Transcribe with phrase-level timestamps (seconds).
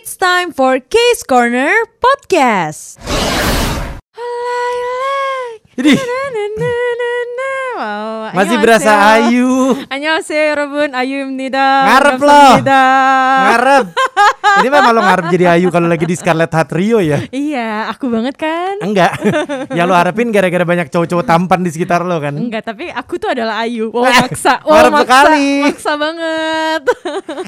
[0.00, 1.68] It's time for Case Corner
[2.00, 2.96] Podcast.
[5.76, 5.92] Jadi
[7.76, 8.61] Wow, masih 안녕하세요.
[8.61, 9.49] berasa ayu.
[9.87, 11.57] 안녕하세요 여러분 아유입니다.
[11.85, 12.29] Ngarep loh.
[12.29, 12.81] 반갑습니다.
[13.45, 13.85] Ngarep.
[14.55, 17.19] Ini memang lo ngarep jadi ayu kalau lagi di Scarlet Heart Rio ya?
[17.27, 18.77] Iya, aku banget kan?
[18.79, 19.17] Enggak.
[19.69, 22.33] Yang lo harapin gara-gara banyak cowok-cowok tampan di sekitar lo kan?
[22.33, 23.89] Enggak, tapi aku tuh adalah Ayu.
[23.89, 24.61] Wow, Eh, maksa.
[24.61, 25.03] Wow, ngarep maksa.
[25.03, 25.47] sekali.
[25.65, 26.81] Maksa banget.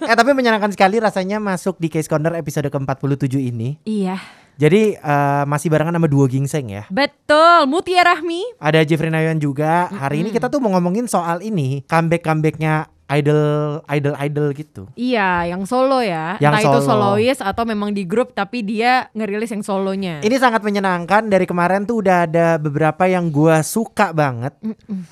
[0.03, 3.77] Eh tapi menyenangkan sekali rasanya masuk di Case Corner episode ke-47 ini.
[3.83, 4.17] iya,
[4.62, 6.86] jadi eh, masih barengan sama duo gingseng ya.
[6.86, 7.66] betul.
[7.66, 8.46] Mutia Rahmi.
[8.62, 9.90] Ada Jeffrey Nayawan juga.
[9.90, 13.42] Hari ini kita tuh mau ngomongin soal ini comeback-comebacknya idol
[13.86, 14.82] idol idol gitu.
[14.94, 16.36] Iya, yang solo ya.
[16.40, 17.16] Yang Entah itu solo.
[17.16, 20.20] solois atau memang di grup tapi dia ngerilis yang solonya.
[20.20, 24.54] Ini sangat menyenangkan dari kemarin tuh udah ada beberapa yang gua suka banget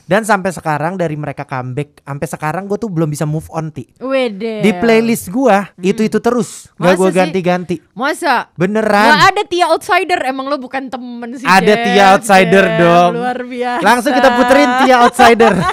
[0.07, 3.87] dan sampai sekarang dari mereka comeback sampai sekarang gue tuh belum bisa move on ti
[3.99, 4.63] Wede.
[4.63, 8.49] di playlist gua itu itu terus Masa gue ganti-ganti Masa?
[8.55, 12.81] beneran Nggak ada Tia Outsider, emang lo bukan temen sih Ada Jeff, Tia Outsider Jeff.
[12.81, 13.11] dong.
[13.19, 15.53] Luar biasa langsung kita puterin Tia Outsider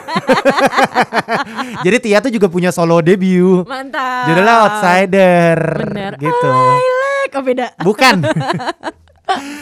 [1.86, 3.63] jadi Tia tuh juga punya solo debut.
[3.63, 4.27] Mantap.
[4.27, 6.11] Judulnya Outsider Bener.
[6.17, 6.51] gitu.
[6.51, 6.87] I
[7.23, 7.33] like.
[7.33, 7.65] Oh beda.
[7.79, 8.15] Bukan.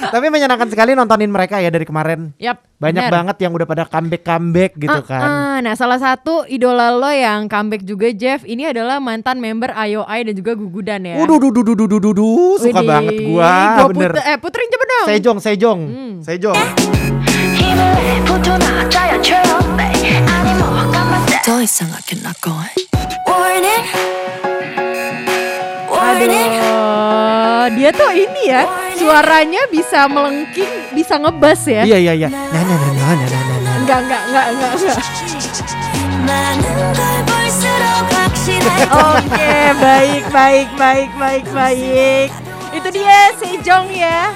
[0.06, 2.38] Tapi menyenangkan sekali nontonin mereka ya dari kemarin.
[2.38, 3.10] Yap banyak bener.
[3.10, 5.22] banget yang udah pada comeback comeback gitu Ah, kan.
[5.24, 10.22] ah, Nah salah satu idola lo yang comeback juga Jeff Ini adalah mantan member IOI
[10.24, 11.18] dan juga Gugudan ya.
[11.18, 12.56] Uduh, duh, duh, duh, duh, duh, duh, duh.
[12.56, 12.86] suka Widih.
[12.86, 14.12] banget gua, Gua bener.
[14.24, 15.08] Eh puterin coba dong.
[15.10, 16.14] Sejong, Sejong, Hmm.
[16.22, 16.60] Sejong.
[21.65, 22.69] 이상 I cannot go on.
[23.25, 23.85] Warning
[25.89, 28.63] Warning Aduh Dia tuh ini ya
[28.99, 32.29] Suaranya bisa melengking Bisa ngebas ya Iya, iya, iya.
[32.29, 33.75] Nah, nah, nah, nah, nah, nah, nah, nah.
[33.81, 34.99] Enggak enggak enggak enggak, enggak.
[36.21, 42.29] 많은 걸 볼수록 확실해 Oke, baik, baik, baik, baik, baik.
[42.77, 44.35] Itu dia Sejong ya.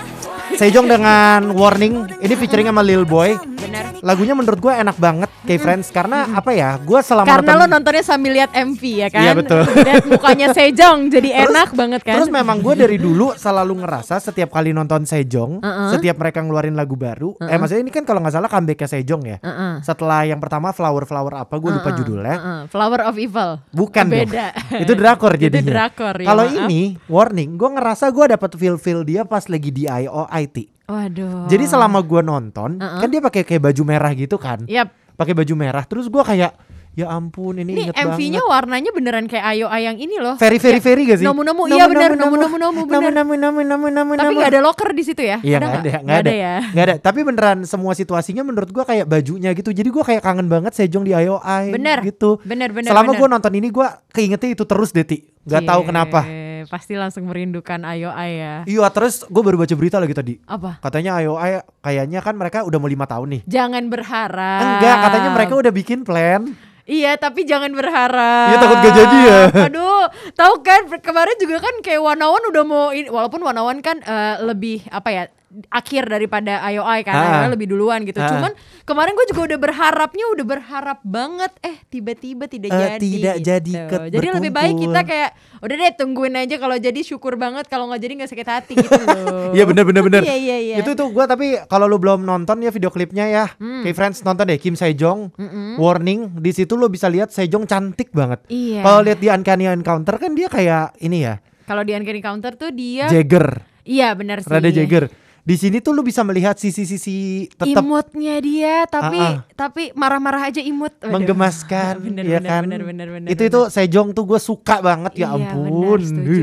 [0.55, 3.35] Sejong dengan Warning, ini featuring sama Lil Boy.
[3.60, 3.84] Benar.
[4.00, 5.88] Lagunya menurut gua enak banget, kayak Friends.
[5.90, 9.22] Karena apa ya, gua selama Karena lo nonton- nontonnya sambil lihat MV ya kan?
[9.22, 9.62] Iya, betul.
[9.88, 12.16] Dan mukanya Sejong jadi Terus- enak banget kan?
[12.16, 15.90] Terus memang gue dari dulu selalu ngerasa setiap kali nonton Sejong, Uh-uh.
[15.92, 17.58] setiap mereka ngeluarin lagu baru, eh Uh-uh.
[17.58, 19.38] maksudnya ini kan kalau nggak salah comebacknya Sejong ya.
[19.40, 19.74] Heeh.
[19.82, 22.36] Setelah yang pertama Flower Flower apa, gue lupa Uh-uh, judulnya.
[22.36, 22.62] uh-uh.
[22.68, 23.52] Flower of Evil.
[23.70, 24.16] Bukan dong.
[24.24, 24.46] Beda.
[24.84, 25.72] Itu drakor Itu jadinya.
[25.86, 29.84] drakor, ya, Kalau ini warning, gue ngerasa gue dapet feel feel dia pas lagi di
[29.84, 30.79] IOIT.
[30.90, 31.46] Waduh.
[31.46, 33.00] Jadi selama gue nonton, Uh-uh.
[33.00, 34.90] kan dia pakai kayak baju merah gitu kan, Yap.
[35.14, 35.86] pakai baju merah.
[35.86, 36.58] Terus gue kayak,
[36.92, 38.52] ya ampun ini, Ini inget MV-nya banget.
[38.52, 40.36] warnanya beneran kayak Ayo Ayang ini loh.
[40.36, 41.26] Very very very gak sih?
[41.26, 43.14] Iya bener, nomu-nomu-nomu, bener.
[43.14, 44.38] Nomu nomu nomu nomu Tapi nomu.
[44.42, 45.38] nggak ada locker di situ ya?
[45.40, 46.20] Iya Ada nggak ada, nggak?
[46.20, 46.56] ada, ya.
[46.66, 46.96] nggak ada.
[46.98, 49.70] Tapi beneran semua situasinya menurut gua kayak bajunya gitu.
[49.70, 52.42] Jadi gua kayak kangen banget Sejong di IOI Bener, gitu.
[52.42, 53.20] bener, bener, Selama bener.
[53.22, 55.22] gua nonton ini gua keingetnya itu terus Deti.
[55.46, 56.22] Gak tahu Cie, kenapa.
[56.66, 58.56] Pasti langsung merindukan Ayo Ay ya.
[58.66, 60.34] Iya terus gue baru baca berita lagi tadi.
[60.44, 60.82] Apa?
[60.82, 63.42] Katanya IOI kayaknya kan mereka udah mau lima tahun nih.
[63.46, 64.60] Jangan berharap.
[64.60, 66.42] Enggak, katanya mereka udah bikin plan.
[66.90, 68.50] Iya, tapi jangan berharap.
[68.50, 69.40] Iya, takut gak jadi ya.
[69.70, 74.42] Aduh, tahu kan kemarin juga kan kayak Wanawan udah mau in- walaupun Wanawan kan eh,
[74.42, 75.24] lebih apa ya
[75.68, 77.26] akhir daripada IOI kan, Ah.
[77.40, 78.18] IOI lebih duluan gitu.
[78.18, 78.28] Ah.
[78.28, 78.52] Cuman
[78.84, 83.10] kemarin gue juga udah berharapnya udah berharap banget eh tiba-tiba tidak Eh, jadi.
[83.12, 83.48] tidak gitu.
[83.48, 84.86] jadi ikut Jadi lebih baik berkumpul.
[84.88, 88.48] kita kayak udah deh tungguin aja kalau jadi syukur banget kalau nggak jadi nggak sakit
[88.48, 89.52] hati gitu loh.
[89.52, 90.22] Iya bener bener bener.
[90.22, 90.76] Iya iya iya.
[90.80, 93.82] Itu tuh gua tapi kalau lu belum nonton ya video klipnya ya, Hmm.
[93.82, 95.34] kayak friends nonton deh Kim Sejong.
[95.76, 98.46] Warning, di situ lu bisa lihat Sejong cantik banget.
[98.48, 98.82] Iya.
[98.82, 102.70] Kalau lihat di Uncanny Encounter kan dia kayak ini ya, Kalau di Uncanny Counter tuh
[102.70, 104.50] dia Jagger, Iya benar sih.
[104.50, 105.10] rada Jagger.
[105.50, 109.50] Di sini tuh lu bisa melihat sisi-sisi tetap imutnya dia tapi Ah, ah.
[109.52, 111.10] tapi marah-marah aja imut Waduh.
[111.10, 112.62] menggemaskan, Bener, ya bener, kan?
[112.64, 115.66] bener, bener, bener, itu itu Sejong tuh gue suka banget ya Iya, ampun.
[115.66, 116.42] benar, setuju.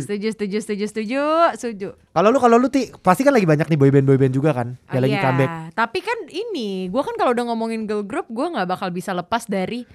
[0.00, 1.22] setuju setuju setuju
[1.54, 4.74] setuju Kalau lu kalau lu ti pasti kan lagi banyak nih boyband boyband juga kan,
[4.84, 5.22] yang Ah, lagi iya.
[5.22, 5.50] comeback.
[5.72, 9.46] tapi kan ini gue kan kalau udah ngomongin girl group gue nggak bakal bisa lepas
[9.46, 9.86] dari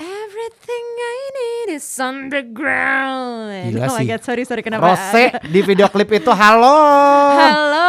[0.00, 3.76] Everything I need is underground.
[3.76, 4.08] Gila oh my sih.
[4.08, 4.88] god, sorry sorry kenapa?
[4.88, 6.80] Rose di video klip itu halo.
[7.36, 7.88] Halo.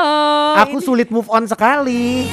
[0.67, 2.27] Aku sulit move on sekali.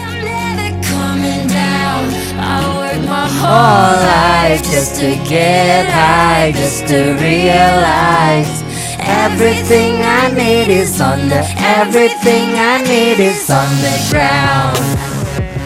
[3.11, 8.63] My whole life just to get high, just to realize
[9.03, 14.79] everything I need is on the everything I need is on the ground.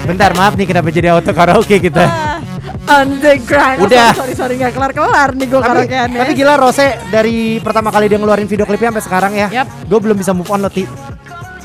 [0.09, 2.34] Bentar maaf nih kenapa jadi auto karaoke kita.
[2.87, 3.79] Underground.
[3.79, 4.11] Oh, Udah.
[4.13, 6.21] sorry sorry nggak kelar kelar nih gue tapi, karaokeannya.
[6.21, 9.49] tapi gila Rose dari pertama kali dia ngeluarin video klipnya sampai sekarang ya.
[9.51, 9.67] Yap.
[9.85, 10.85] Gue belum bisa move on loh Ti.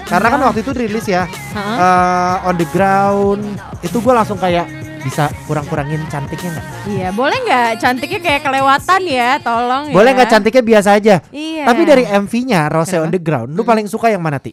[0.04, 1.74] Karena kan waktu itu rilis ya Ha-ha.
[1.78, 3.46] eh, on the ground
[3.80, 4.66] itu gue langsung kayak
[5.00, 6.66] bisa kurang-kurangin cantiknya nggak?
[6.86, 9.96] Iya, boleh nggak cantiknya kayak kelewatan ya, tolong ya.
[9.96, 11.16] Boleh nggak cantiknya biasa aja?
[11.30, 11.64] Iya.
[11.64, 13.06] Tapi dari MV-nya Rose Kenapa?
[13.06, 14.52] on the Ground, lu paling suka yang mana ti?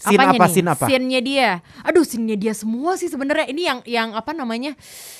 [0.00, 0.46] Scene Apanya apa?
[0.48, 0.52] nih?
[0.56, 0.84] Scene apa?
[0.88, 1.50] Scene-nya dia.
[1.84, 3.52] Aduh, scene-nya dia semua sih sebenarnya.
[3.52, 4.72] Ini yang yang apa namanya?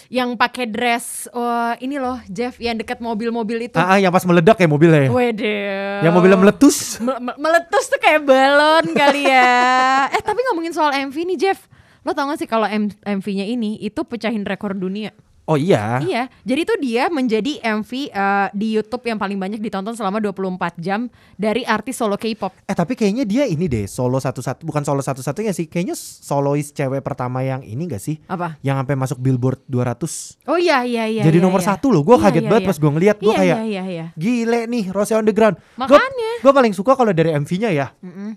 [0.09, 3.77] Yang pakai dress oh, ini loh, Jeff yang dekat mobil-mobil itu.
[3.77, 5.07] Ah, ah, yang pas meledak ya mobilnya.
[5.07, 5.11] ya?
[5.13, 5.57] Wede.
[6.01, 6.97] Yang mobilnya meletus.
[7.05, 9.53] Me- me- meletus tuh kayak balon kali ya.
[10.17, 11.69] eh tapi ngomongin soal MV nih Jeff,
[12.03, 12.65] lo tau gak sih kalau
[13.05, 15.13] MV-nya ini itu pecahin rekor dunia?
[15.51, 15.99] Oh iya.
[15.99, 20.79] Iya, jadi tuh dia menjadi MV eh, di YouTube yang paling banyak ditonton selama 24
[20.79, 22.55] jam dari artis solo K-pop.
[22.71, 25.67] Eh tapi kayaknya dia ini deh solo satu-satu bukan solo satu-satunya sih.
[25.67, 28.23] Kayaknya solois cewek pertama yang ini gak sih?
[28.31, 28.63] Apa?
[28.63, 30.47] Yang sampai masuk Billboard 200.
[30.47, 31.23] Oh iya iya iya.
[31.27, 31.75] Jadi iya, nomor iya.
[31.75, 32.07] satu loh.
[32.07, 32.71] Gue Iya, kaget iya, banget iya.
[32.71, 33.17] pas gue ngeliat.
[33.19, 34.07] Gue Iya, kayak iya iya iya.
[34.15, 35.59] gile nih Rose on the Ground.
[35.75, 36.31] Makanya.
[36.47, 37.91] Gue paling suka kalau dari MV-nya ya.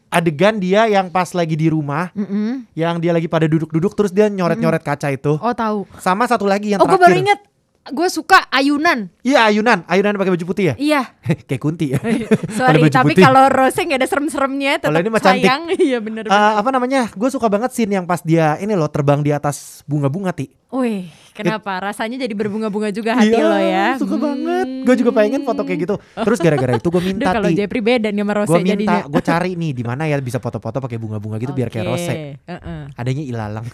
[0.10, 2.10] Adegan dia yang pas lagi di rumah.
[2.18, 2.66] Mm-mm.
[2.74, 5.38] Yang dia lagi pada duduk-duduk terus dia nyoret-nyoret kaca itu.
[5.38, 5.86] Oh tahu.
[6.02, 7.03] Sama satu lagi yang Oh terakhir.
[7.04, 7.40] Baru inget,
[7.86, 9.12] gue suka ayunan.
[9.22, 9.84] Iya ayunan.
[9.86, 10.76] Ayunan pakai baju putih ya?
[10.76, 11.02] Iya.
[11.48, 12.00] Kayak kunti ya.
[12.58, 15.62] Sorry, Ada baju tapi kalau Rose nggak ada serem-seremnya tetap Kalau ini sayang.
[15.84, 16.56] Iya bener Eh, bener.
[16.58, 17.02] apa namanya?
[17.12, 20.48] Gue suka banget scene yang pas dia ini loh terbang di atas bunga-bunga ti.
[20.72, 21.78] Wih, kenapa?
[21.78, 23.94] Rasanya jadi berbunga-bunga juga hati lo ya.
[23.94, 24.24] Iya, suka Hmm.
[24.24, 24.68] banget.
[24.82, 25.96] Gue juga pengen foto kayak gitu.
[26.16, 27.56] Terus gara-gara itu gue Duh, minta kalau ti.
[27.56, 30.80] Jepri beda nih sama Rose Gue minta, gue cari nih di mana ya bisa foto-foto
[30.80, 32.16] pakai bunga-bunga gitu biar kayak rose.
[32.40, 32.82] heeh.
[32.96, 33.68] Adanya ilalang.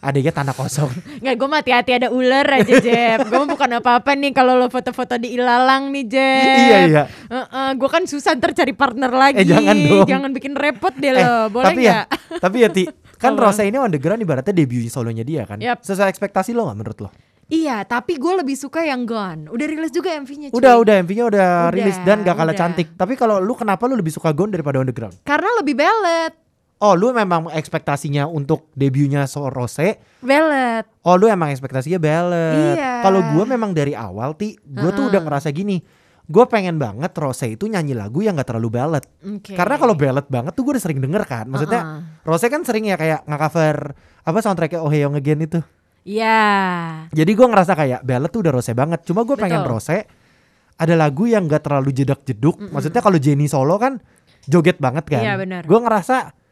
[0.00, 0.90] Adanya tanah kosong.
[1.22, 3.30] Nggak, gue mah hati-hati ada ular aja, Jep.
[3.30, 6.58] gue bukan apa-apa nih kalau lo foto-foto di ilalang nih, Jep.
[6.58, 7.04] Iya, iya.
[7.74, 9.42] gue kan susah ntar cari partner lagi.
[9.42, 10.06] Eh, jangan dong.
[10.08, 11.52] Jangan bikin repot deh eh, lo.
[11.52, 12.04] Boleh tapi nggak?
[12.06, 12.82] ya, tapi ya Ti,
[13.20, 13.32] kan?
[13.36, 15.60] Rose ini on the ground ibaratnya debut solonya dia kan.
[15.60, 15.84] Yap.
[15.84, 17.10] Sesuai ekspektasi lo gak menurut lo?
[17.44, 19.52] Iya, tapi gue lebih suka yang Gone.
[19.52, 20.48] Udah rilis juga MV-nya.
[20.56, 22.56] Udah, udah MV-nya udah, Udah, rilis dan gak kalah udah.
[22.56, 22.96] cantik.
[22.96, 25.12] Tapi kalau lu kenapa lu lebih suka Gone daripada on the ground?
[25.28, 26.32] Karena lebih ballet.
[26.76, 30.84] Oh, lu memang ekspektasinya untuk debutnya so Rose Ballet.
[31.00, 33.00] Oh lu emang ekspektasinya ballad Iya.
[33.00, 35.80] Kalau gue memang dari awal ti Gue tuh udah ngerasa gini
[36.24, 39.54] Gue pengen banget Rose itu nyanyi lagu yang gak terlalu ballad Oke.
[39.54, 42.00] Karena kalau ballad banget tuh gue udah sering denger kan Maksudnya Uh-uh.
[42.26, 43.76] Rose kan sering ya kayak nge-cover
[44.20, 45.60] Apa soundtracknya Oh Hey Young Again itu
[46.04, 46.40] Iya.
[47.10, 49.62] Jadi gue ngerasa kayak ballad tuh udah Rose banget Cuma gue pengen.
[49.62, 50.04] Rose
[50.74, 54.02] Ada lagu yang gak terlalu jedak-jeduk Maksudnya kalau Jenny solo kan
[54.44, 55.62] Joget banget kan Iya, benar.
[55.64, 56.43] Gue ngerasa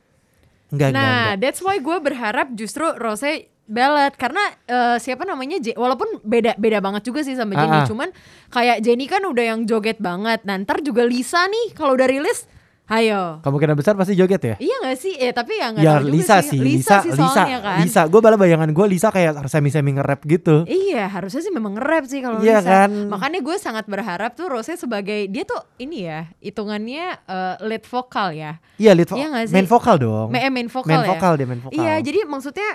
[0.72, 3.28] Enggak, enggak, Nah, enggak that's why gue berharap justru Rose
[3.62, 4.16] ballad.
[4.16, 7.88] Karena eh, siapa namanya Je- walaupun beda beda banget juga sih sama Jenny Ah, ah.
[7.88, 8.08] cuman
[8.48, 10.42] kayak Jenny kan udah yang joget banget.
[10.42, 12.48] Nah ntar juga Lisa nih kalau udah rilis
[12.84, 16.02] ayo Kemungkinan besar pasti joget ya iya gak sih eh tapi ya nggak Ya tahu
[16.02, 18.02] juga Lisa sih, Lisa, sih Lisa, soalnya kan Lisa.
[18.04, 20.66] Gue malah bayangan gue Lisa kayak semi-semi nge-rap gitu.
[20.66, 22.68] Iya harusnya sih memang nge-rap sih kalau Iya Lisa.
[22.68, 22.90] kan?
[23.08, 28.32] Makanya gue sangat berharap tuh Rose sebagai dia tuh ini ya hitungannya eh, lead vokal
[28.32, 28.58] ya.
[28.76, 29.54] Iya, lead vo- Iya sih?
[29.54, 30.28] main vokal dong.
[30.28, 31.08] Ma- eh, main vokal Main ya.
[31.08, 31.76] vokal dia, main vokal.
[31.76, 32.68] Iya jadi maksudnya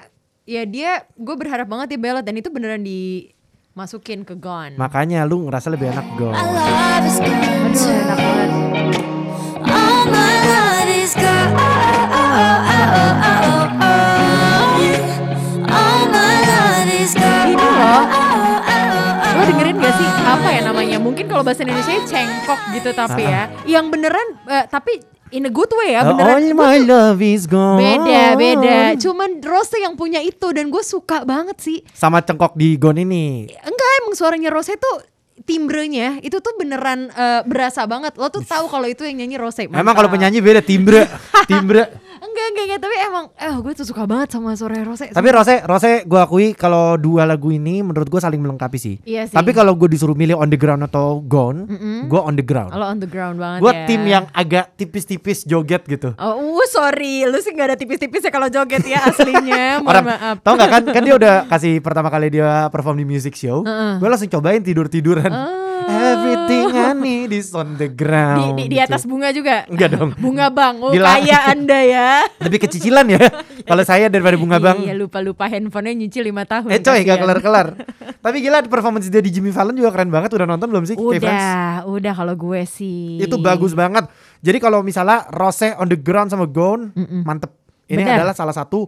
[0.43, 4.75] ya dia gue berharap banget dia ballad dan itu beneran dimasukin ke Gone.
[4.75, 8.65] Makanya lu ngerasa lebih enak gone Aduh enak banget.
[19.47, 20.97] Dengerin gak sih apa ya namanya?
[20.99, 23.47] Mungkin kalau bahasa Indonesia cengkok gitu tapi ya.
[23.63, 24.99] Yang beneran eh, tapi
[25.31, 26.39] in a good way ya Uh, beneran.
[26.39, 27.79] all my love is gone.
[27.79, 28.77] Beda, beda.
[28.99, 31.79] Cuman Rose yang punya itu dan gue suka banget sih.
[31.95, 33.47] Sama cengkok di Gone ini.
[33.47, 34.97] Enggak, emang suaranya Rose tuh
[35.45, 38.17] timbrenya itu tuh beneran eh, berasa banget.
[38.17, 39.67] Lo tuh tahu kalau itu yang nyanyi Rose.
[39.67, 41.05] Emang kalau penyanyi beda timbre,
[41.49, 42.06] timbre.
[42.17, 42.79] Enggak, enggak, enggak.
[42.81, 45.07] Tapi emang, eh gue tuh suka banget sama suara Rose.
[45.07, 48.95] Tapi Rose, Rose gue akui kalau dua lagu ini menurut gue saling melengkapi sih.
[49.03, 49.35] Iya sih.
[49.35, 51.65] Tapi kalau gue disuruh milih on the ground atau Gone,
[52.05, 52.71] gue on the ground.
[52.71, 53.85] Kalau on the ground banget Gue ya.
[53.85, 56.13] tim yang agak tipis-tipis joget gitu.
[56.17, 59.63] Oh, uh, sorry, lu sih gak ada tipis-tipis ya kalau joget ya aslinya.
[59.83, 60.35] Mohon Orang maaf.
[60.41, 63.61] tau gak kan kan dia udah kasih pertama kali dia perform di music show
[63.97, 65.29] gue langsung cobain tidur tiduran
[65.87, 68.85] everything I need is on the Di, ground di, di gitu.
[68.85, 69.63] atas bunga juga.
[69.65, 70.09] Enggak dong.
[70.15, 70.75] Bunga bang.
[70.77, 72.09] Oh, Di la- kaya anda ya.
[72.45, 73.19] lebih kecicilan ya
[73.69, 76.69] kalau saya daripada bunga bang Iya, lupa-lupa handphonenya nyicil 5 tahun.
[76.69, 77.67] eh coy gak kelar kelar
[78.17, 80.95] tapi gila performance dia di Jimmy Fallon juga keren banget udah nonton belum sih?
[80.95, 83.19] Udah, udah kalau gue sih.
[83.19, 84.07] itu bagus banget
[84.39, 86.91] jadi kalau misalnya Rose on the ground sama Gone
[87.21, 87.51] mantep
[87.85, 88.23] ini Benar.
[88.23, 88.87] adalah salah satu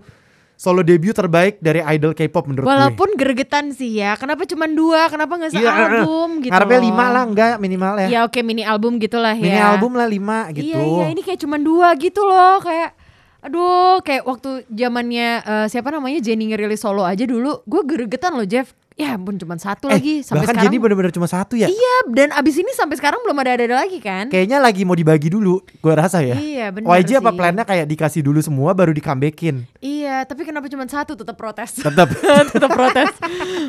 [0.60, 4.14] solo debut terbaik dari idol K-pop menurut gue Walaupun gregetan sih ya.
[4.14, 5.08] Kenapa cuma dua?
[5.08, 6.52] Kenapa nggak Iya, sealbum gitu?
[6.52, 6.86] ngarepnya loh.
[6.86, 9.40] lima lah enggak minimal ya Ya oke mini album gitulah ya.
[9.42, 12.92] mini album lah lima gitu Iya iya ini kayak cuma dua gitu loh kayak
[13.40, 18.44] aduh kayak waktu zamannya eh, siapa namanya Jenny ngerilis solo aja dulu gue gregetan loh
[18.44, 20.64] Jeff Ya ampun cuma satu Eh, lagi sampai bahkan sekarang.
[20.68, 21.66] Jenny bener-bener cuma satu ya.
[21.66, 24.28] Iya, dan abis ini sampai sekarang belum ada ada lagi kan?
[24.28, 26.36] Kayaknya lagi mau dibagi dulu, gue rasa ya.
[26.36, 29.64] Iya, bener YG apa plannya kayak dikasih dulu semua baru di comebackin.
[29.80, 31.80] Iya, tapi kenapa cuma satu tetap protes.
[31.80, 32.12] Tetap.
[32.52, 33.08] tetap protes.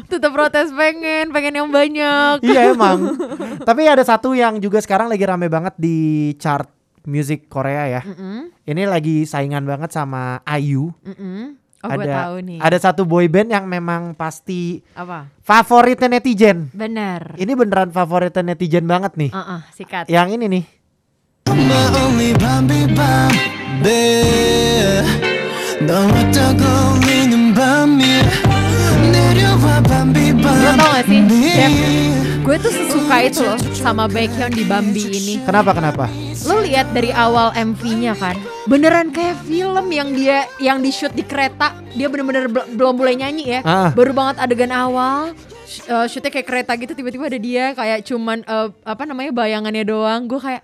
[0.05, 2.43] tetap protes pengen, pengen yang banyak.
[2.43, 3.15] iya emang.
[3.61, 5.97] Tapi ada satu yang juga sekarang lagi rame banget di
[6.37, 6.67] chart
[7.03, 8.03] musik Korea ya.
[8.03, 10.91] Mm-mm, Ini lagi saingan banget sama IU.
[11.01, 11.60] mm-mm.
[11.81, 12.59] Oh, ada tahu nih.
[12.61, 16.69] ada satu boy band yang memang pasti apa favorit netizen.
[16.77, 17.33] Bener.
[17.41, 19.33] Ini beneran favorit netizen banget nih.
[19.33, 20.05] Uh -uh, sikat.
[20.13, 20.65] Yang ini nih.
[30.61, 31.25] Gue tau gak sih,
[32.45, 32.73] Gue tuh
[33.11, 35.35] sesuka itu loh sama Baekhyun di Bambi ini.
[35.43, 36.07] Kenapa kenapa?
[36.47, 41.27] Lo lihat dari awal MV-nya kan, beneran kayak film yang dia yang di shoot di
[41.27, 41.75] kereta.
[41.91, 43.61] Dia bener-bener bel- belum boleh nyanyi ya.
[43.63, 43.91] Ah.
[43.91, 45.35] Baru banget adegan awal.
[45.67, 49.83] sh- eh, shootnya kayak kereta gitu tiba-tiba ada dia kayak cuman eh, apa namanya bayangannya
[49.83, 50.27] doang.
[50.27, 50.63] Gue kayak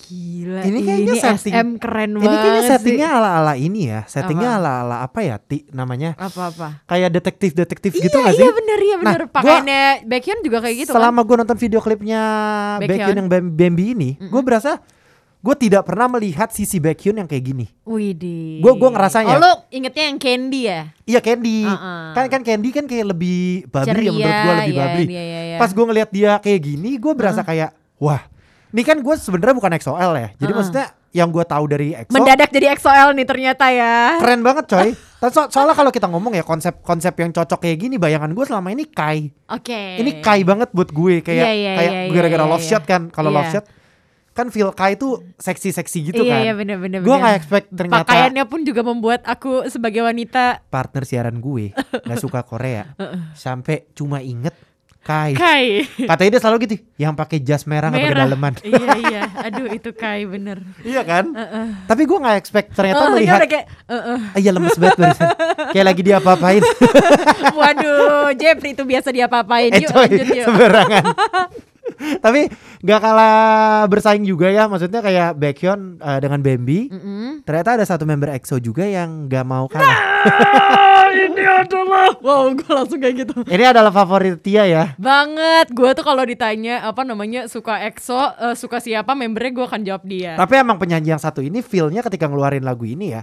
[0.00, 2.24] gila Ini ini, kayaknya setting- SM keren banget.
[2.24, 4.00] Ini kayaknya settingnya ala-ala ini ya.
[4.04, 4.58] Settingnya Apa?
[4.60, 5.36] ala-ala apa ya?
[5.36, 6.10] Ti namanya?
[6.14, 6.82] apa-apa.
[6.84, 8.42] Kayak detektif-detektif gitu iya, gak sih?
[8.42, 9.20] iya bener iya Nah, bener.
[9.22, 10.96] gua- Pakaiannya Baekhyun juga kayak gitu kan.
[10.96, 12.22] Selama gue nonton video klipnya
[12.80, 13.16] Baekhyun.
[13.16, 14.78] Yang Bam- Bambi ini, gue berasa
[15.38, 17.66] gue tidak pernah melihat sisi Baekhyun yang kayak gini.
[17.82, 18.58] Widih.
[18.58, 19.30] Gua- gua ngerasanya.
[19.30, 20.80] Oh lu ingetnya yang Candy ya?
[21.04, 22.10] Iya Candy, Uh-uh.
[22.12, 25.04] kan kan Candy kan kayak lebih bubbly ya menurut gue Ceria, lebih iya, bubbly.
[25.06, 25.56] iya, iya, iya.
[25.56, 28.26] Pas gue ngelihat dia kayak gini, gue berasa kayak wah,
[28.68, 30.28] ini kan gue sebenarnya bukan XOL ya.
[30.34, 30.56] Jadi Uh-uh.
[30.56, 34.20] maksudnya yang gue tahu dari EXO Mendadak jadi XOL nih ternyata ya.
[34.20, 34.88] keren banget coy.
[35.20, 38.70] Tapi so- soalnya kalau kita ngomong ya konsep-konsep yang cocok kayak gini, bayangan gue selama
[38.70, 39.32] ini Kai.
[39.50, 39.98] Oke.
[39.98, 42.70] Ini Kai banget buat gue kayak Iya, iya, kayak iya, iya, gara-gara iya, love iya.
[42.70, 43.02] shot kan.
[43.08, 43.54] Kalau love Iya.
[43.58, 43.66] shot
[44.30, 46.40] kan feel Kai tuh seksi-seksi gitu iya, kan.
[46.44, 47.00] Iya bener-bener.
[47.02, 51.74] Gue gak expect ternyata Pakaiannya pun juga membuat aku sebagai wanita partner siaran gue
[52.06, 52.86] gak suka Korea
[53.34, 54.54] sampai cuma inget
[55.00, 55.32] Kai.
[55.32, 55.66] Kai.
[56.04, 58.26] Katanya dia selalu gitu, yang pakai jas merah nggak pakai Merah.
[58.28, 58.52] daleman.
[58.66, 59.22] iya iya.
[59.40, 60.60] Aduh itu Kai bener.
[60.82, 61.32] iya kan?
[61.82, 63.40] Tapi gue nggak expect ternyata Oh, dia melihat.
[63.42, 65.28] kayak, "Uh-uh." Ah, Iya lemes banget barusan.
[65.70, 66.60] Kayak lagi dia apa-apain.
[67.58, 69.70] Waduh, Jeffrey itu biasa dia apa-apain.
[69.70, 70.46] eh Yuk coy, lanjut yuk.
[70.46, 71.04] sembarangan.
[72.20, 73.38] Tapi gak kalah
[73.88, 76.86] bersaing juga ya, maksudnya kayak Baekhyun eh, dengan Bambi.
[76.86, 77.40] Mm-mm.
[77.42, 79.96] Ternyata ada satu member EXO juga yang gak mau kalah.
[81.08, 82.12] Ini adalah.
[82.20, 83.34] Wow, gue langsung kayak gitu.
[83.48, 84.84] Ini adalah favorit Tia ya.
[85.00, 89.82] Banget, gue tuh kalau ditanya apa namanya suka EXO, eh, suka siapa membernya gue akan
[89.84, 90.36] jawab dia.
[90.36, 93.20] Tapi emang penyanyi yang satu ini feel-nya ketika ngeluarin lagu ini ya.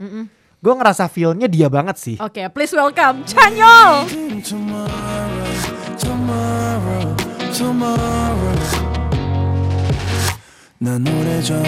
[0.60, 2.16] Gue ngerasa feel-nya dia banget sih.
[2.18, 4.10] Oke, please welcome Chanyeol.
[4.42, 5.46] tomorrow
[6.00, 7.06] tomorrow
[7.54, 8.95] tomorrow
[10.85, 11.63] 난 오래전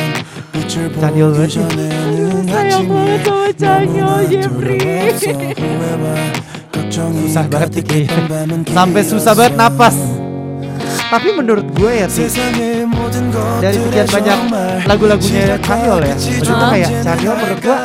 [0.52, 1.49] 빛을 잔열 보기 왜?
[1.49, 4.80] 전에는 sayang banget sama Chanyeol, Jeffrey.
[6.92, 8.64] Susah banget nih kayaknya.
[8.72, 9.96] Sampai susah banget napas.
[11.12, 12.25] Tapi menurut gue ya sih
[13.61, 14.38] dari sekian banyak
[14.88, 16.16] lagu-lagunya Chanyeol ya.
[16.16, 17.78] Maksudnya kayak Chanyeol menurut gue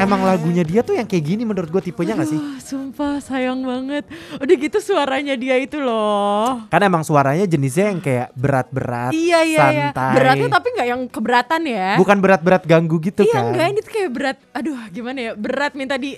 [0.00, 2.36] emang lagunya dia tuh yang kayak gini menurut gue tipenya gak sih?
[2.36, 4.08] Ah, sumpah sayang banget.
[4.34, 6.64] Udah gitu suaranya dia itu loh.
[6.66, 9.88] Kan emang suaranya jenisnya yang kayak berat-berat, Iya iya iya.
[9.92, 10.14] santai.
[10.16, 11.88] Beratnya tapi nggak yang keberatan ya.
[11.94, 13.44] Bukan berat-berat ganggu gitu iya kan.
[13.48, 14.36] enggak ini tuh kayak berat.
[14.50, 16.16] Aduh gimana ya berat minta di.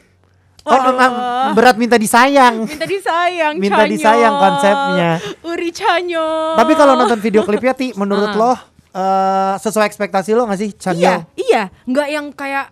[0.62, 0.94] Oh, Waduh.
[0.94, 1.12] emang
[1.58, 2.62] berat minta disayang.
[2.62, 3.54] minta disayang.
[3.58, 3.92] Minta Chanyeol.
[3.92, 5.10] disayang konsepnya.
[5.42, 6.54] Uri Chanyeol.
[6.54, 8.38] Tapi kalau nonton video klipnya Ti, menurut Ah.
[8.38, 8.52] lo
[8.92, 11.02] eh, sesuai ekspektasi lo gak sih Chanyeol?
[11.02, 12.66] Iya, iya, nggak yang kayak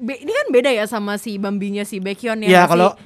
[0.00, 2.48] ini kan beda ya sama si Bambinya si Baekhyun ya.
[2.48, 2.96] Iya kalau?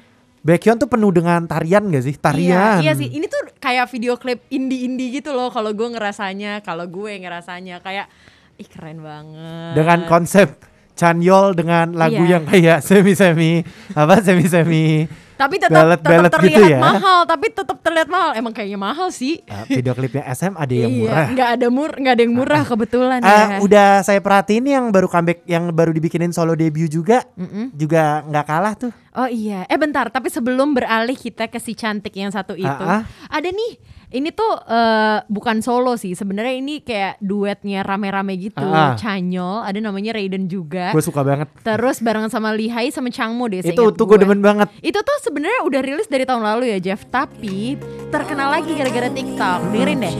[0.41, 2.17] Baekhyun tuh penuh dengan tarian gak sih?
[2.17, 2.81] Tarian.
[2.81, 3.13] Iya, iya sih.
[3.13, 5.53] Ini tuh kayak video klip indie-indie gitu loh.
[5.53, 8.09] Kalau gue ngerasanya, kalau gue ngerasanya kayak
[8.57, 9.77] ih keren banget.
[9.77, 12.39] Dengan konsep Chanyeol dengan lagu Iya.
[12.39, 15.07] yang kayak semi-semi apa semi-semi
[15.41, 16.79] tapi tetap tetap ballad terlihat gitu ya.
[16.85, 18.37] mahal, tapi tetap terlihat mahal.
[18.37, 19.41] Emang kayaknya mahal sih.
[19.49, 21.27] Uh, video klipnya SM ada yang iya, murah.
[21.33, 23.57] nggak ada mur, nggak ada yang murah kebetulan Ah, ya.
[23.65, 27.25] udah saya perhatiin yang baru comeback yang baru dibikinin solo debut juga
[27.73, 28.93] juga nggak kalah tuh.
[29.17, 30.13] Oh iya, eh bentar.
[30.13, 33.03] Tapi sebelum beralih kita ke si cantik yang satu itu, Ah, ah.
[33.33, 33.81] ada nih.
[34.10, 36.16] Ini tuh eh, bukan solo sih.
[36.16, 38.64] Sebenarnya ini kayak duetnya rame-rame gitu.
[38.64, 38.96] Ah, ah.
[38.96, 40.96] Chanyol, ada namanya Raiden juga.
[40.96, 41.52] Gue suka banget.
[41.66, 43.60] Terus barengan sama Lihai sama Changmo deh.
[43.60, 44.72] Itu seingat tuh gue demen banget.
[44.80, 47.76] Itu tuh sebenarnya udah rilis dari tahun lalu ya Jeff, tapi
[48.10, 49.60] terkenal lagi gara-gara TikTok.
[49.74, 50.16] Dengerin deh.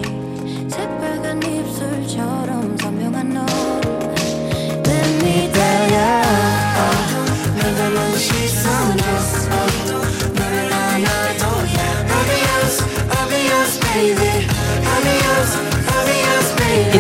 [0.66, 3.82] 새빨간 입술처럼 선명한 너를
[4.84, 4.90] 내
[5.24, 5.96] 믿어요
[7.56, 9.08] 날가는 시선으로
[10.36, 11.59] 너를 안아도 Obvious, obvious
[13.95, 14.30] baby.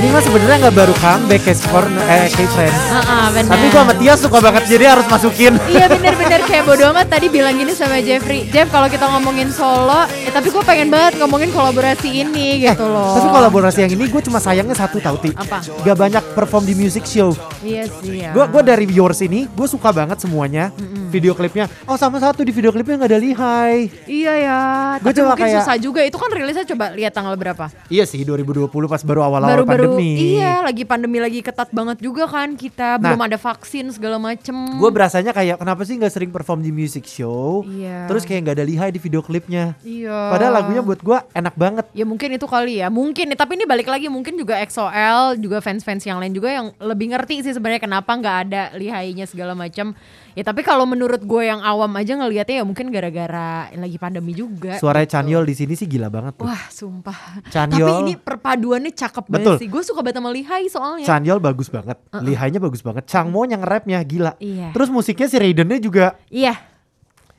[0.01, 2.81] Ini mah sebenarnya nggak baru comeback kayak Corner eh kayak Friends.
[2.89, 3.51] Heeh, benar.
[3.53, 5.53] Tapi gua sama Tia suka banget jadi harus masukin.
[5.71, 10.03] Iya bener-bener kayak bodo amat tadi bilang gini sama Jeffrey Jeff kalau kita ngomongin solo
[10.09, 14.05] eh, Tapi gue pengen banget ngomongin kolaborasi ini gitu loh Eh, Tapi kolaborasi yang ini
[14.07, 15.31] gue cuma sayangnya satu tau Ti.
[15.33, 15.61] Apa?
[15.63, 17.37] Gak banyak perform di music show.
[17.61, 20.73] Iya sih ya Gue gua dari viewers ini gue suka banget semuanya
[21.11, 21.69] video klipnya.
[21.85, 23.77] Oh sama satu di video klipnya nggak ada Lihai.
[24.09, 24.61] Iya ya
[24.97, 28.09] Gua Tapi cuma mungkin kayak- susah juga Itu kan rilisnya coba lihat tanggal berapa Iya
[28.09, 29.90] sih 2020 pas baru awal-awal pandemi.
[29.99, 33.17] Iya lagi pandemi lagi ketat banget juga kan kita Nah.
[33.17, 37.07] Belum ada vaksin segala macem Gue berasanya kayak kenapa sih nggak sering perform di music
[37.07, 37.63] show?
[37.65, 38.11] Iya.
[38.11, 39.79] Terus kayak nggak ada Lihai di video klipnya.
[39.81, 41.85] Iya Padahal lagunya buat gue enak banget.
[41.97, 43.33] Ya mungkin itu kali ya, mungkin.
[43.33, 47.47] Tapi ini balik lagi mungkin juga XOL, juga fans-fans yang lain juga yang lebih ngerti
[47.47, 49.95] sih sebenarnya kenapa nggak ada lihainya segala macam.
[50.39, 54.79] Ya tapi kalau menurut gue yang awam aja ngelihatnya ya mungkin gara-gara lagi pandemi juga.
[54.79, 56.47] Suara Chanyol di sini sih gila banget tuh.
[56.47, 57.43] Wah sumpah.
[57.51, 57.83] Chanyol.
[57.83, 59.35] Tapi ini perpaduannya cakep Betul.
[59.59, 59.69] banget sih.
[59.69, 61.07] Gue suka banget sama lihai soalnya.
[61.07, 63.05] Chanyol bagus banget, Lihainya bagus banget.
[63.11, 64.39] Changmo yang rapnya gila.
[64.39, 64.71] Iya.
[64.71, 66.15] Terus musiknya si Raidennya juga.
[66.31, 66.55] iya.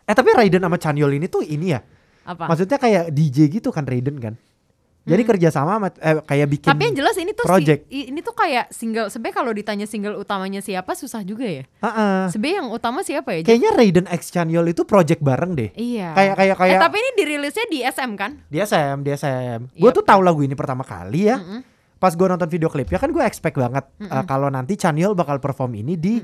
[0.10, 1.80] Eh tapi Raiden sama Chanyol ini tuh ini ya.
[2.28, 2.52] Apa?
[2.52, 4.36] Maksudnya kayak DJ gitu kan Raiden kan.
[5.02, 6.70] Jadi kerjasama sama eh, kayak bikin.
[6.70, 7.90] Tapi yang jelas ini tuh project.
[7.90, 9.10] si, ini tuh kayak single.
[9.10, 11.66] Sebenarnya kalau ditanya single utamanya siapa susah juga ya.
[11.82, 12.30] Ah-ah.
[12.30, 13.42] Sebenarnya yang utama siapa ya?
[13.42, 15.74] Kayaknya Raiden X Chanyol itu project bareng deh.
[15.74, 16.14] Iya.
[16.14, 16.78] Kayak kayak kayak.
[16.78, 18.32] Eh, tapi ini dirilisnya di SM kan?
[18.46, 19.60] Di SM, di SM.
[19.74, 19.98] Gue Yep.
[19.98, 21.42] tuh tahu lagu ini pertama kali ya.
[21.98, 25.74] Pas gue nonton video klipnya kan gue expect banget eh, kalau nanti Chanyol bakal perform
[25.76, 26.22] ini di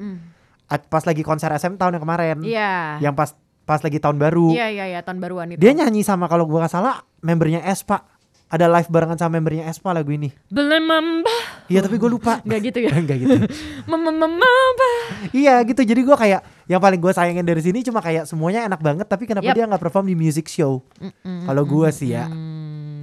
[0.67, 2.37] at- pas lagi konser SM tahun yang kemarin.
[2.45, 3.01] Iya.
[3.01, 3.29] Yang pas
[3.67, 4.53] pas lagi tahun baru.
[4.53, 5.59] Iya iya iya tahun baruan itu.
[5.59, 8.05] Dia nyanyi sama kalau gue gak salah membernya Espa.
[8.47, 10.31] Ada live barengan sama membernya Espa lagu ini.
[10.47, 11.35] Belum mamba.
[11.67, 12.39] Iya tapi gue lupa.
[12.47, 12.91] Nggak gitu ya?
[13.03, 13.35] Enggak gitu.
[13.91, 14.91] Mamba.
[15.35, 15.83] iya gitu.
[15.83, 19.03] Jadi gue kayak yang paling gue sayangin dari sini cuma kayak semuanya enak banget.
[19.03, 19.55] Tapi kenapa Yap.
[19.55, 20.79] dia nggak perform di music show?
[21.23, 22.31] Kalau gue sih ya.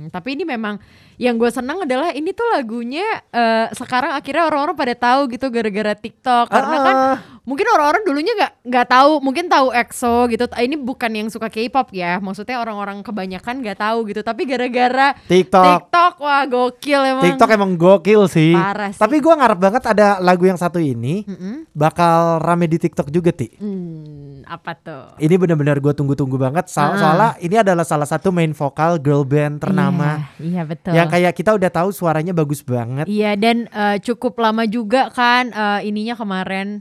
[0.09, 0.81] Tapi ini memang
[1.21, 5.93] yang gue senang adalah ini tuh lagunya eh, sekarang akhirnya orang-orang pada tahu gitu gara-gara
[5.93, 7.17] TikTok karena kan Ah.
[7.45, 11.93] Mungkin orang-orang dulunya nggak nggak tahu mungkin tahu EXO gitu ini bukan yang suka K-pop
[11.93, 15.65] ya maksudnya orang-orang kebanyakan nggak tahu gitu tapi gara-gara TikTok.
[15.93, 18.57] TikTok wah gokil emang TikTok emang gokil sih.
[18.57, 19.01] Parah sih.
[19.01, 21.69] Tapi gue ngarep banget ada lagu yang satu ini Mm-mm.
[21.77, 23.53] bakal rame di TikTok juga ti.
[23.61, 26.73] Hmm, apa tuh Ini benar-benar gue tunggu-tunggu banget.
[26.73, 26.97] So- Ah.
[26.97, 31.33] Soalnya ini adalah salah satu main vokal girl band ternama iya, iya betul yang kayak
[31.33, 33.05] kita udah tahu suaranya bagus banget.
[33.05, 36.81] Iya dan eh, cukup lama juga kan eh, ininya kemarin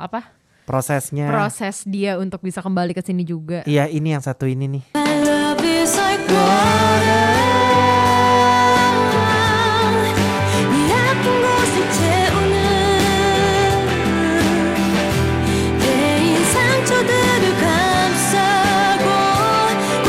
[0.00, 0.32] apa?
[0.64, 1.28] Prosesnya.
[1.28, 3.60] Proses dia untuk bisa kembali ke sini juga.
[3.68, 4.84] Iya ini yang satu ini nih.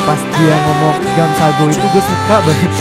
[0.02, 2.72] Pas dia ngomong Gamsago itu gue suka banget.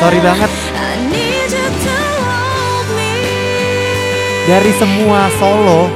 [0.00, 0.69] Sorry banget.
[4.50, 5.86] dari semua solo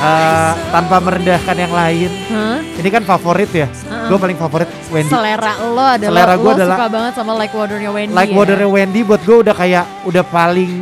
[0.00, 2.64] uh, tanpa merendahkan yang lain huh?
[2.72, 4.08] ini kan favorit ya uh-uh.
[4.08, 7.92] gue paling favorit Wendy selera lo adalah selera gue adalah suka banget sama like waternya
[7.92, 8.36] Wendy like ya?
[8.40, 10.72] waternya Wendy buat gue udah kayak udah paling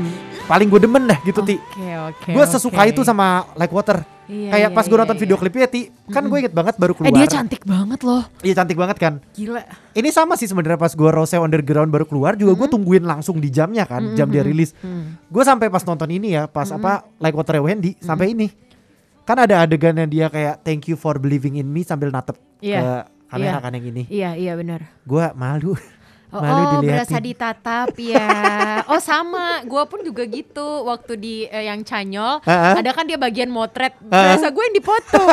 [0.47, 2.95] paling gue demen dah gitu okay, ti okay, gue sesuka okay.
[2.95, 5.23] itu sama like water Iya, kayak iya, pas gue iya, nonton iya.
[5.23, 7.13] video klipnya ti, kan gue inget banget baru keluar.
[7.13, 8.23] Eh dia cantik banget loh.
[8.41, 9.15] Iya cantik banget kan.
[9.37, 9.61] Gila.
[9.93, 13.53] Ini sama sih sebenarnya pas gue Rose Underground baru keluar juga gue tungguin langsung di
[13.53, 14.73] jamnya kan, jam dia rilis.
[15.29, 18.49] Gue sampai pas nonton ini ya, pas apa Like Water Wendy sampai ini.
[19.25, 22.81] Kan ada adegan yang dia kayak thank you for believing in me sambil natep Iya.
[22.81, 22.89] ke
[23.33, 23.65] kamera Iya.
[23.65, 24.03] kan yang ini.
[24.13, 24.81] Iya iya benar.
[25.09, 25.73] Gue malu.
[26.35, 28.27] Oh, malu oh berasa ditatap ya.
[28.91, 32.43] oh sama, gua pun juga gitu waktu di eh, yang Canyol.
[32.43, 32.75] Ah.
[32.75, 33.95] Ada kan dia bagian motret.
[34.11, 34.35] Ah.
[34.35, 35.25] Berasa gue yang dipoto.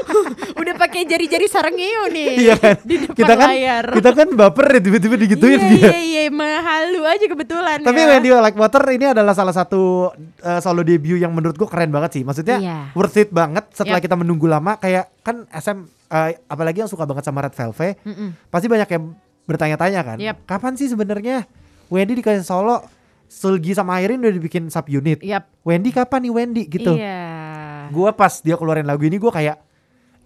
[0.60, 2.28] Udah pakai jari-jari sarengeo nih.
[2.40, 2.76] Iya kan?
[2.82, 3.84] Di depan Kita kan layar.
[3.94, 5.90] kita kan baper ya tiba-tiba digituin iya, dia.
[5.90, 8.06] Iya iya mahalu aja kebetulan Tapi ya.
[8.16, 12.20] Wendy Like Water ini adalah salah satu uh, solo debut yang menurut gue keren banget
[12.20, 12.22] sih.
[12.26, 12.78] Maksudnya Iya.
[12.92, 14.06] worth it banget setelah Yap.
[14.10, 14.76] kita menunggu lama.
[14.82, 15.78] Kayak kan SM,
[16.10, 18.28] uh, apalagi yang suka banget sama Red Velvet, Mm-mm.
[18.50, 19.04] pasti banyak yang
[19.50, 20.16] bertanya-tanya kan.
[20.22, 20.46] Yap.
[20.46, 21.50] Kapan sih sebenarnya
[21.90, 22.86] Wendy dikasih solo?
[23.30, 25.18] Sulgi sama Irene udah dibikin sub unit.
[25.22, 25.50] Yap.
[25.66, 26.94] Wendy kapan nih Wendy gitu?
[26.94, 27.90] Iya.
[27.90, 29.58] Gua pas dia keluarin lagu ini gue kayak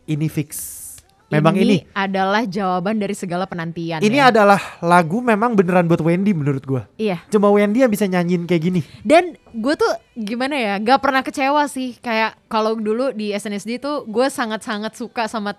[0.05, 0.84] ini fix.
[1.29, 1.83] Memang ini.
[1.93, 3.99] adalah jawaban dari segala penantian.
[3.99, 4.29] Ini ya.
[4.29, 6.83] adalah lagu memang beneran buat Wendy menurut gua.
[6.95, 7.25] Iya.
[7.29, 8.81] Cuma Wendy yang bisa nyanyiin kayak gini.
[9.01, 11.95] Dan gue tuh gimana ya, gak pernah kecewa sih.
[11.97, 15.55] Kayak kalau dulu di SNSD tuh gue sangat-sangat suka sama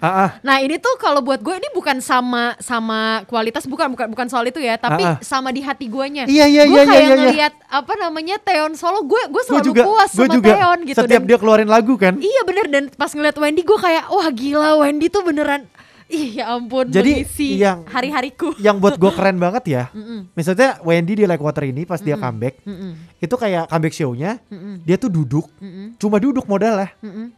[0.00, 0.40] ah.
[0.40, 4.44] Nah ini tuh kalau buat gue ini bukan sama sama kualitas bukan bukan bukan soal
[4.44, 5.18] itu ya, tapi Ah, ah.
[5.20, 6.24] sama di hati guanya.
[6.24, 7.16] Iya, iya, Gue iya, kayak iya, iya.
[7.20, 10.48] ngelihat apa namanya Taeyeon solo, gue gue Gua selalu juga, puas gua sama juga.
[10.52, 10.98] Taeyeon gitu.
[11.00, 12.14] Setiap Dan- dia keluarin lagu kan.
[12.16, 15.64] Iya bener dan pas ngeliat Wendy gue kayak wah gila Wendy tuh beneran
[16.04, 18.52] Ih, ya ampun Jadi, mengisi yang- hari-hariku.
[18.60, 19.84] Yang buat gue keren banget ya.
[19.88, 22.20] Mm-mm, Misalnya Wendy di Like Water ini pas dia Mm-mm.
[22.22, 24.36] comeback, mm-mm, itu kayak comeback show-nya,
[24.84, 26.92] dia tuh duduk, mm-mm, cuma duduk modal lah.
[27.00, 27.32] mm-mm,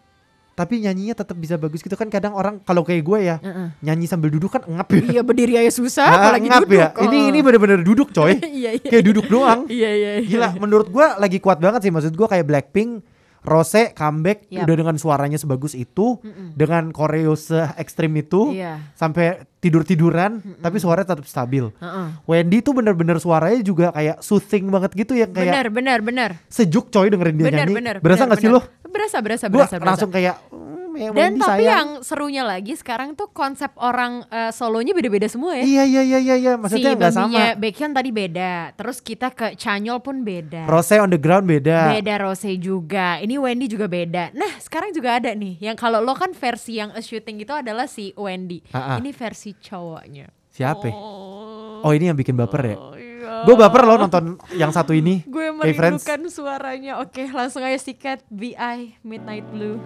[0.52, 3.70] Tapi nyanyinya tetap bisa bagus gitu kan kadang orang kalau kayak gue ya, mm-mm.
[3.79, 4.98] nyanyi sambil duduk kan ngap ya.
[5.07, 6.74] Iya berdiri aja susah, Ah, apalagi ngap duduk.
[6.74, 6.87] ya.
[6.96, 7.29] Ini Oh.
[7.29, 8.35] ini bener-bener duduk coy.
[8.50, 8.88] Iya iya.
[8.88, 9.70] kayak duduk doang.
[9.70, 10.11] Iya iya.
[10.18, 10.26] iya.
[10.26, 11.92] Gila, menurut gua lagi kuat banget sih.
[11.92, 12.98] Maksud gua kayak Blackpink,
[13.46, 14.66] Rose comeback Yap.
[14.66, 16.52] udah dengan suaranya sebagus itu, Mm-mm.
[16.52, 18.92] dengan koreo se ekstrim itu, Iya.
[18.92, 21.66] sampai tidur-tiduran, tapi suaranya tetap stabil.
[21.74, 22.07] Heeh.
[22.24, 26.31] Wendy tuh bener-bener suaranya juga kayak soothing banget gitu yang kayak Benar benar benar.
[26.46, 27.74] sejuk coy dengerin dia Benar nyanyi.
[27.74, 27.94] benar.
[27.98, 28.61] Berasa benar, nggak sih lo?
[28.87, 29.74] Berasa berasa Gua berasa.
[29.76, 29.88] berasa.
[29.90, 34.24] langsung kayak "Hmm, ya Dan Wendy tapi sayang." yang serunya lagi sekarang tuh konsep orang
[34.26, 35.62] eh, solonya beda-beda semua ya.
[35.62, 37.29] Iya iya iya iya iya, maksudnya si sama.
[37.29, 38.52] Bambinya Baekhyun tadi beda.
[38.72, 40.64] Terus kita ke Chanyol pun beda.
[40.64, 41.92] Rose on the ground beda.
[41.92, 43.18] Beda Rose juga.
[43.18, 44.33] Ini Wendy juga beda.
[44.33, 47.85] Nah, sekarang juga ada nih yang kalau lo kan versi yang a shooting itu adalah
[47.85, 48.64] si Wendy.
[48.70, 48.96] Ah, ah.
[48.96, 50.27] Ini versi cowoknya.
[50.47, 50.86] Siapa?
[50.86, 50.93] ya?
[50.93, 52.77] Oh, Oh ini yang bikin baper ya?
[52.93, 53.41] iya.
[53.41, 55.25] Gue baper loh nonton yang satu ini.
[55.25, 56.01] Gue Kayak Friends.
[56.03, 56.91] merindukan suaranya.
[56.99, 59.81] Oke, langsung aja sikat BI Midnight Blue.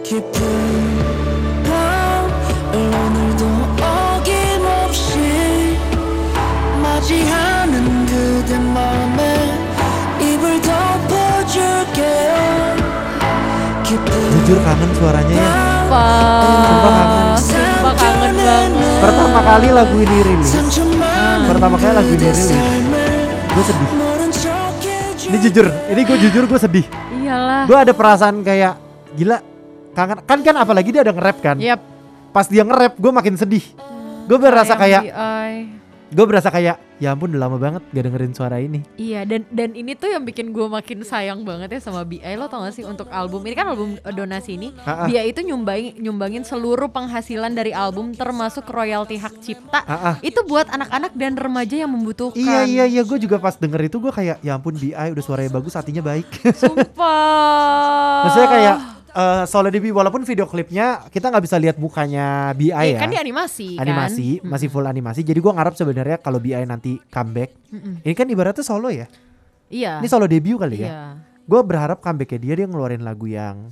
[0.00, 0.40] 깊은
[1.68, 2.24] 밤
[2.72, 3.44] 오늘도
[3.76, 5.20] 어김없이
[6.80, 7.74] 맞이하는
[8.06, 9.20] 그대 마음에
[10.20, 12.00] 입을 덮어줄게
[13.84, 15.52] 깊은 Jujur kangen suaranya ya.
[15.88, 17.31] Sumpah kangen.
[19.03, 20.51] pertama kali lagu ini rilis.
[21.03, 22.49] Ah, pertama kali lagu ini rilis.
[23.53, 23.89] gue sedih.
[25.23, 26.85] ini jujur ini gue jujur gue sedih.
[27.21, 27.63] Iyalah.
[27.69, 28.73] Gue ada perasaan kayak
[29.15, 29.37] gila
[29.93, 31.57] kangen kan kan apalagi dia ada nge-rap kan?
[31.61, 31.79] Yep.
[32.33, 33.63] pas dia nge-rap gue makin sedih.
[34.25, 35.03] Gue berasa kayak
[36.13, 38.85] gue berasa kayak ya ampun udah lama banget gak dengerin suara ini.
[38.95, 42.45] Iya dan dan ini tuh yang bikin gue makin sayang banget ya sama BI lo
[42.45, 45.07] tau gak sih untuk album ini kan album eh, donasi ini Ah, ah.
[45.09, 50.15] BI itu nyumbangin nyumbangin seluruh penghasilan dari album termasuk royalti hak cipta Ah, ah.
[50.21, 53.97] itu buat anak-anak dan remaja yang membutuhkan Iya iya iya gue juga pas denger itu
[53.97, 56.29] gue kayak ya ampun BI udah suaranya bagus hatinya baik.
[56.61, 58.75] sumpah Maksudnya kayak
[59.13, 62.99] eh solo debut walaupun video klipnya kita nggak bisa lihat mukanya BI Iya, ya.
[62.99, 63.85] kan di animasi kan?
[63.85, 65.21] animasi masih full animasi.
[65.21, 67.53] Jadi gua ngarep sebenarnya kalau BI nanti comeback.
[67.69, 68.01] Mm-mm.
[68.01, 69.05] Ini kan ibaratnya solo ya.
[69.67, 70.87] iya Ini solo debut kali ya.
[70.87, 71.01] iya
[71.43, 73.67] Gue berharap comebacknya dia dia ngeluarin lagu yang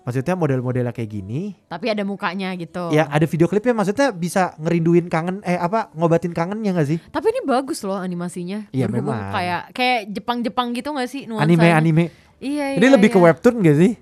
[0.00, 1.56] maksudnya model-modelnya kayak gini.
[1.64, 6.30] tapi ada mukanya gitu Ya ada video klipnya maksudnya bisa ngerinduin kangen eh apa ngobatin
[6.30, 6.98] kangennya gak sih?
[7.08, 9.32] tapi ini bagus loh animasinya Iya, memang.
[9.32, 12.04] kayak kayak Jepang-Jepang gitu gak sih nuansanya Anime anime.
[12.36, 13.24] iya Ini iya, lebih ke iya.
[13.24, 13.92] webtoon gak sih?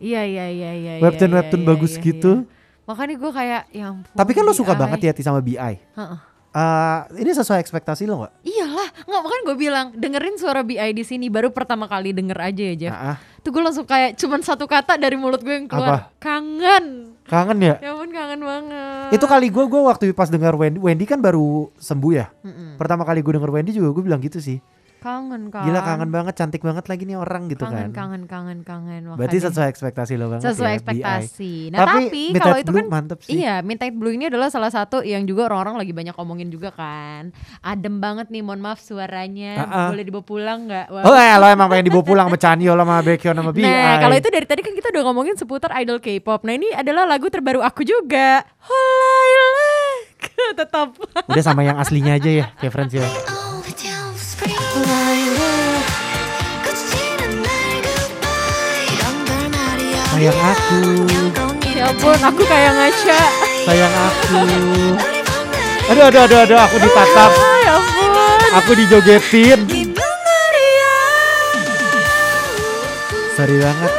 [0.00, 0.92] Iya iya iya iya.
[0.98, 2.32] Webtoon- iya, webtoon iya, bagus iya, gitu.
[2.42, 2.48] iya.
[2.88, 4.10] Makanya gue kayak ya ampun.
[4.10, 4.80] Tapi kan lo suka BI.
[4.80, 5.56] banget ya Ti sama BI.
[5.78, 6.18] Heeh.
[6.50, 8.42] Eh, ini sesuai ekspektasi lo gak?
[8.42, 12.62] Iyalah, nggak makanya gue bilang dengerin suara BI di sini baru pertama kali denger aja
[12.66, 12.90] ya Jeff.
[12.90, 13.16] Ah.
[13.38, 16.10] Tuh gue langsung kayak cuman satu kata dari mulut gue yang keluar.
[16.10, 16.18] Apa?
[16.18, 17.14] Kangen.
[17.22, 17.78] Kangen ya?
[17.78, 19.14] Ya ampun kangen banget.
[19.14, 22.26] Itu kali gue gue waktu pas dengar Wendy, Wendy kan baru sembuh ya.
[22.42, 22.74] Mm-mm.
[22.74, 24.58] Pertama kali gue denger Wendy juga gue bilang gitu sih.
[25.00, 25.64] Kangen kan.
[25.64, 27.90] Gila kangen banget, cantik banget lagi nih orang gitu kangen, kan.
[27.96, 29.02] Kangen kangen kangen.
[29.16, 29.48] Berarti Makanya.
[29.48, 31.54] sesuai ekspektasi lo banget sesuai ya, ekspektasi.
[31.66, 31.72] BI.
[31.72, 33.32] Nah Tapi tapi, kalau itu Blue kan mantep sih.
[33.40, 37.32] Iya, Midnight Blue ini adalah salah satu yang juga orang-orang lagi banyak omongin juga kan.
[37.64, 39.64] Adem banget nih, mohon maaf suaranya.
[39.64, 39.88] Ah.
[39.88, 40.86] Boleh dibawa pulang nggak?
[40.92, 41.02] Wah.
[41.08, 43.64] Oh ya lo emang pengen dibawa pulang sama Chanyeol sama Baekhyun sama BI.
[43.64, 46.44] Nah, kalau itu dari tadi kan kita udah ngomongin seputar idol K-pop.
[46.44, 48.44] Nah, ini adalah lagu terbaru aku juga.
[48.68, 50.22] Lilac.
[50.60, 50.88] Tetap.
[51.30, 53.39] Udah sama yang aslinya aja ya, kayak Friends ya.
[60.20, 60.80] Sayang aku,
[61.64, 63.20] Ya ampun, aku kayak ngaca.
[63.64, 64.36] sayang aku.
[65.88, 68.38] Aduh aduh aduh aduh aku ditatap, Ah, ya ampun.
[68.52, 69.64] aku dijogetin.
[73.32, 73.92] Sorry banget.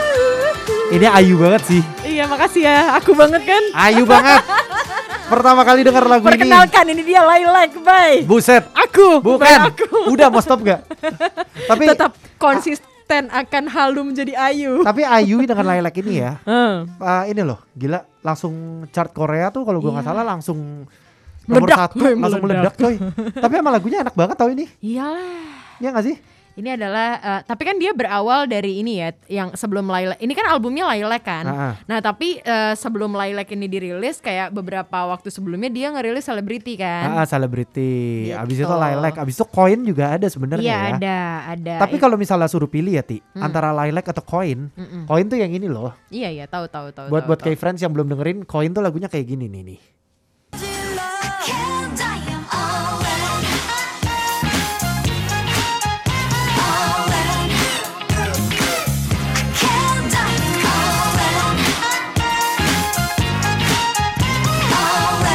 [0.93, 1.81] Ini ayu banget sih.
[2.05, 3.01] Iya, makasih ya.
[3.01, 3.63] Aku banget kan.
[3.81, 4.45] Ayu banget.
[5.25, 6.38] Pertama kali denger lagu ini.
[6.38, 8.21] Perkenalkan, ini dia Lilac, bye.
[8.29, 8.62] Buset.
[8.77, 9.73] Aku, Bukan.
[9.73, 10.05] aku.
[10.05, 10.86] Udah mau stop gak?
[11.71, 12.90] Tapi Tetap konsisten
[13.28, 14.82] akan halu menjadi Ayu.
[14.88, 16.32] tapi Ayu dengan Lilac ini ya.
[16.47, 16.88] Hmm.
[16.97, 18.54] ah, ini loh, gila langsung
[18.89, 20.12] chart Korea tuh kalau gua nggak Iya.
[20.13, 20.60] salah langsung
[21.43, 22.74] nomor Meledak, satu woy, langsung meledak.
[22.74, 22.95] meledak coy.
[23.43, 24.65] tapi emang lagunya enak banget tau ini.
[24.80, 25.50] Iyalah.
[25.82, 26.15] Iya gak sih?
[26.51, 30.19] Ini adalah, eh, tapi kan dia berawal dari ini ya, yang sebelum Lilac.
[30.19, 31.45] Ini kan albumnya Lilac kan.
[31.47, 31.73] Ah.
[31.87, 37.13] Nah tapi eh, sebelum Lilac ini dirilis, kayak beberapa waktu sebelumnya dia ngerilis Celebrity kan.
[37.13, 38.31] Ah, celebrity.
[38.33, 38.79] Abis itu Gitu.
[38.79, 40.91] Lilac, abis itu Coin juga ada sebenarnya Iya ya.
[40.95, 41.17] ada,
[41.53, 41.75] ada.
[41.83, 45.03] Tapi kalau misalnya suruh pilih ya Ti, antara Lilac atau Coin, Mm-mm.
[45.05, 45.91] Coin tuh yang ini loh.
[46.07, 47.07] Iya iya tahu tahu tahu.
[47.07, 47.45] buat tahu, buat tahu.
[47.51, 49.79] kayak friends yang belum dengerin, Coin tuh lagunya kayak gini nih nih.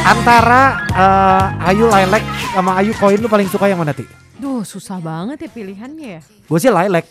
[0.07, 2.23] Antara eh, Ayu Lilac
[2.55, 4.07] sama Ayu Koin lu paling suka yang mana, Ti?
[4.39, 6.21] Duh, susah banget ya pilihannya ya.
[6.47, 7.03] Gue sih Lilac.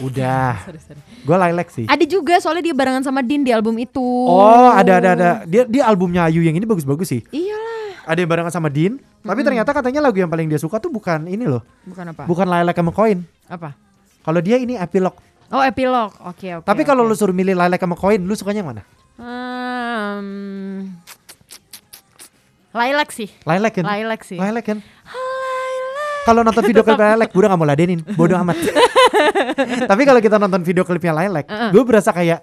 [0.00, 1.00] Udah, Sorry, sorry.
[1.22, 1.86] gue Lilac sih.
[1.86, 4.02] Ada juga soalnya dia barengan sama Din di album itu.
[4.26, 5.30] Oh, ada ada ada.
[5.46, 7.22] Dia dia albumnya Ayu yang ini bagus-bagus sih.
[7.30, 8.10] Iyalah.
[8.10, 11.30] Ada yang barengan sama Din, tapi ternyata katanya lagu yang paling dia suka tuh bukan
[11.30, 11.62] ini loh.
[11.86, 12.26] Bukan apa?
[12.26, 13.22] Bukan Lilac sama Koin.
[13.46, 13.78] apa?
[14.26, 15.14] Kalau dia ini Epilogue.
[15.50, 16.10] Oh, epilog.
[16.26, 16.66] Oke, oke.
[16.66, 17.10] Tapi kalau oke.
[17.10, 18.82] lu suruh milih Lilac sama Koin, lu sukanya yang mana?
[19.20, 20.96] Hmm,
[22.72, 23.28] Lilac sih.
[23.44, 23.84] Lilac kan?
[23.84, 24.40] Lilac sih.
[24.40, 24.78] Lilac kan?
[26.24, 28.56] Kalau nonton video klip Lilac, gue udah gak mau ladenin, bodoh amat.
[29.90, 32.40] Tapi kalau kita nonton video klipnya Lilac, gue berasa kayak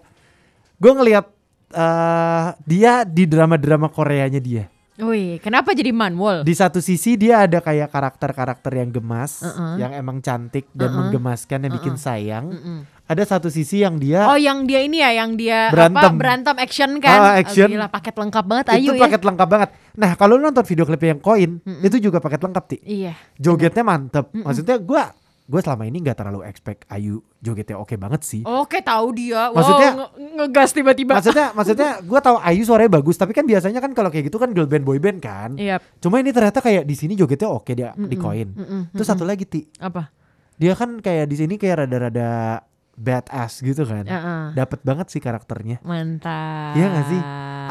[0.77, 1.25] gue ngelihat
[1.73, 4.69] eh, dia di drama-drama Koreanya dia.
[4.97, 6.41] Wih, kenapa jadi manwol?
[6.41, 9.77] Di satu sisi dia ada kayak karakter-karakter yang gemas, Uh-uh.
[9.77, 10.97] yang emang cantik dan Uh-uh.
[11.05, 12.45] menggemaskan yang bikin sayang.
[12.49, 12.79] Mm-mm.
[13.07, 15.95] Ada satu sisi yang dia Oh, yang dia ini ya, yang dia Berantem.
[16.03, 16.11] apa?
[16.13, 17.17] Berantem action kan?
[17.17, 17.65] Ah, action.
[17.65, 19.01] Oh, gila, paket lengkap banget itu Ayu ya.
[19.01, 19.69] paket lengkap banget.
[19.95, 22.77] Nah kalau lu nonton video klip yang koin, itu juga paket lengkap ti.
[22.81, 23.15] Iya.
[23.33, 24.27] Jogetnya mantep.
[24.33, 25.03] Maksudnya gue
[25.47, 28.43] gue selama ini nggak terlalu expect Ayu jogetnya oke banget sih.
[28.43, 29.47] Oke, tahu dia.
[29.47, 31.13] Wow, Maksudnya- nge- ngegas tiba-tiba.
[31.15, 34.51] Maksudnya maksudnya gue tahu Ayu suaranya bagus, tapi kan biasanya kan kalau kayak gitu kan
[34.51, 35.55] girl band boy band kan.
[35.55, 35.79] Iya.
[35.97, 38.51] Cuma ini ternyata kayak di sini jogetnya oke dia di koin.
[38.51, 40.11] mm-mm, Terus satu lagi ti, Apa?
[40.53, 42.59] dia kan kayak di sini kayak rada-rada
[42.97, 44.03] badass gitu kan.
[44.03, 44.43] Heeh.
[44.57, 45.77] Dapet banget sih karakternya.
[45.85, 46.73] Mantap.
[46.73, 47.21] Iya gak sih?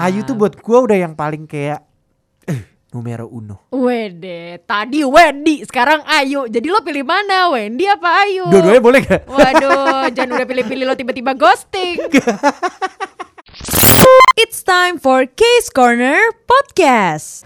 [0.07, 1.83] Ayu tuh buat gue udah yang paling kayak
[2.47, 2.63] eh,
[2.95, 3.67] numero uno.
[3.75, 6.47] Wede, tadi Wendy, sekarang Ayu.
[6.47, 8.47] Jadi lo pilih mana, Wendy apa Ayu?
[8.47, 9.27] Dua-duanya boleh gak?
[9.27, 11.99] Waduh, jangan udah pilih-pilih lo tiba-tiba ghosting.
[14.39, 17.43] It's time for Case Corner Podcast.